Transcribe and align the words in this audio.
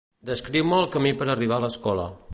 Descriu-me 0.29 0.79
el 0.79 0.89
camí 0.97 1.13
per 1.21 1.29
arribar 1.35 1.61
a 1.61 1.65
l'escola. 1.67 2.13